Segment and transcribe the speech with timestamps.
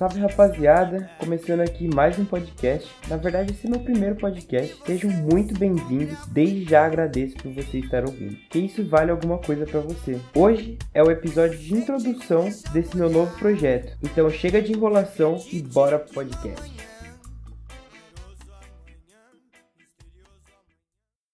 [0.00, 2.90] Salve rapaziada, começando aqui mais um podcast.
[3.06, 4.74] Na verdade, esse é meu primeiro podcast.
[4.86, 6.26] Sejam muito bem-vindos.
[6.28, 8.34] Desde já agradeço por você estar ouvindo.
[8.48, 10.18] Que isso vale alguma coisa para você.
[10.34, 13.94] Hoje é o episódio de introdução desse meu novo projeto.
[14.02, 16.79] Então chega de enrolação e bora pro podcast.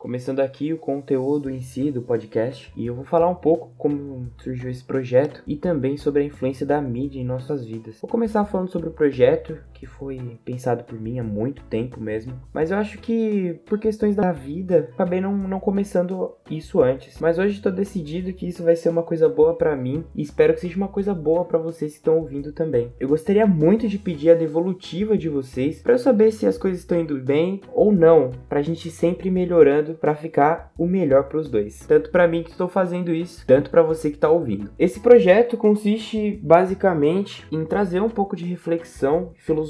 [0.00, 4.32] Começando aqui o conteúdo em si do podcast, e eu vou falar um pouco como
[4.42, 8.00] surgiu esse projeto e também sobre a influência da mídia em nossas vidas.
[8.00, 12.38] Vou começar falando sobre o projeto, que foi pensado por mim há muito tempo mesmo,
[12.52, 17.18] mas eu acho que por questões da vida, acabei não, não começando isso antes.
[17.18, 20.52] Mas hoje estou decidido que isso vai ser uma coisa boa para mim e espero
[20.52, 22.92] que seja uma coisa boa para vocês que estão ouvindo também.
[23.00, 27.00] Eu gostaria muito de pedir a devolutiva de vocês para saber se as coisas estão
[27.00, 31.50] indo bem ou não, para a gente sempre melhorando para ficar o melhor para os
[31.50, 31.86] dois.
[31.86, 34.70] Tanto para mim que estou fazendo isso, tanto para você que está ouvindo.
[34.78, 39.69] Esse projeto consiste basicamente em trazer um pouco de reflexão, filosofia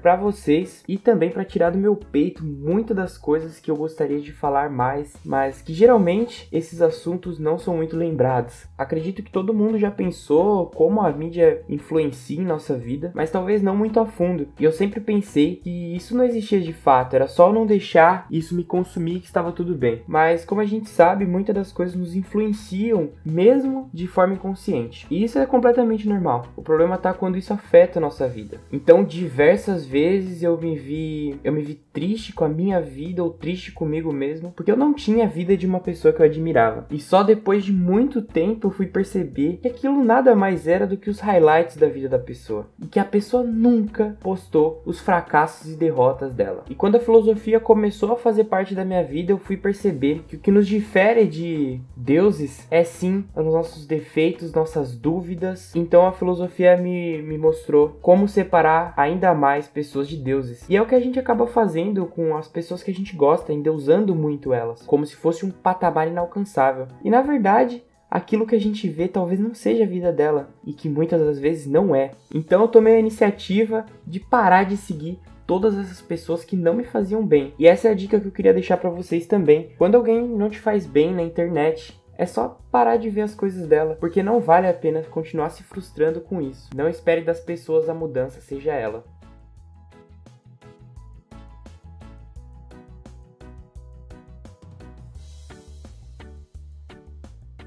[0.00, 4.20] para vocês e também para tirar do meu peito muitas das coisas que eu gostaria
[4.20, 8.66] de falar mais, mas que geralmente esses assuntos não são muito lembrados.
[8.76, 13.62] Acredito que todo mundo já pensou como a mídia influencia em nossa vida, mas talvez
[13.62, 14.48] não muito a fundo.
[14.58, 18.54] E eu sempre pensei que isso não existia de fato, era só não deixar isso
[18.54, 20.02] me consumir que estava tudo bem.
[20.06, 25.06] Mas como a gente sabe, muitas das coisas nos influenciam mesmo de forma inconsciente.
[25.10, 26.46] E isso é completamente normal.
[26.56, 28.60] O problema tá quando isso afeta a nossa vida.
[28.72, 33.30] Então, diversas vezes eu me vi, eu me vi triste com a minha vida ou
[33.30, 36.86] triste comigo mesmo, porque eu não tinha a vida de uma pessoa que eu admirava.
[36.88, 40.96] E só depois de muito tempo eu fui perceber que aquilo nada mais era do
[40.96, 42.68] que os highlights da vida da pessoa.
[42.80, 46.62] E que a pessoa nunca postou os fracassos e derrotas dela.
[46.70, 50.36] E quando a filosofia começou a fazer parte da minha vida, eu fui perceber que
[50.36, 55.74] o que nos difere de deuses é sim os nossos defeitos, nossas dúvidas.
[55.74, 60.68] Então a filosofia me, me mostrou como separar ainda mais pessoas de deuses.
[60.68, 63.52] E é o que a gente acaba fazendo com as pessoas que a gente gosta,
[63.52, 66.88] endeusando muito elas, como se fosse um patamar inalcançável.
[67.04, 70.72] E na verdade, aquilo que a gente vê talvez não seja a vida dela e
[70.72, 72.10] que muitas das vezes não é.
[72.34, 76.84] Então eu tomei a iniciativa de parar de seguir todas essas pessoas que não me
[76.84, 77.52] faziam bem.
[77.58, 79.70] E essa é a dica que eu queria deixar para vocês também.
[79.78, 83.66] Quando alguém não te faz bem na internet, é só parar de ver as coisas
[83.66, 86.70] dela, porque não vale a pena continuar se frustrando com isso.
[86.74, 89.04] Não espere das pessoas a mudança, seja ela.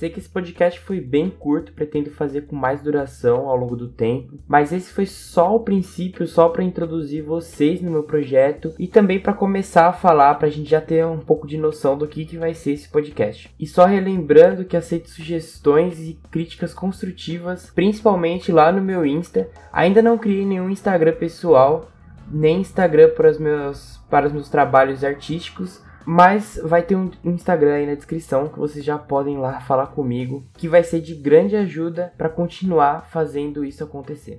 [0.00, 3.86] Sei que esse podcast foi bem curto, pretendo fazer com mais duração ao longo do
[3.86, 8.88] tempo, mas esse foi só o princípio, só para introduzir vocês no meu projeto e
[8.88, 12.08] também para começar a falar, para a gente já ter um pouco de noção do
[12.08, 13.54] que, que vai ser esse podcast.
[13.60, 19.50] E só relembrando que aceito sugestões e críticas construtivas, principalmente lá no meu Insta.
[19.70, 21.90] Ainda não criei nenhum Instagram pessoal,
[22.32, 27.74] nem Instagram para os meus, para os meus trabalhos artísticos mas vai ter um Instagram
[27.74, 31.56] aí na descrição que vocês já podem lá falar comigo, que vai ser de grande
[31.56, 34.38] ajuda para continuar fazendo isso acontecer.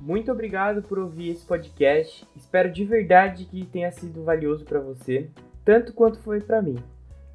[0.00, 2.26] Muito obrigado por ouvir esse podcast.
[2.34, 5.28] Espero de verdade que tenha sido valioso para você,
[5.64, 6.78] tanto quanto foi para mim.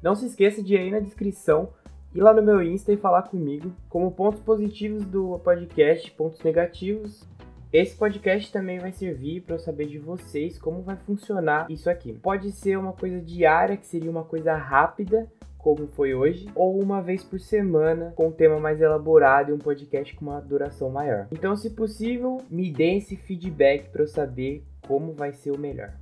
[0.02, 1.68] Não se esqueça de ir aí na descrição
[2.14, 7.26] ir lá no meu Insta e falar comigo como pontos positivos do podcast, pontos negativos
[7.74, 12.12] esse podcast também vai servir para eu saber de vocês como vai funcionar isso aqui.
[12.12, 17.02] Pode ser uma coisa diária, que seria uma coisa rápida, como foi hoje, ou uma
[17.02, 21.26] vez por semana com um tema mais elaborado e um podcast com uma duração maior.
[21.32, 25.94] Então, se possível, me dê esse feedback para eu saber como vai ser o melhor.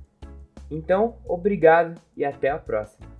[0.69, 3.12] Então, obrigado e até a próxima.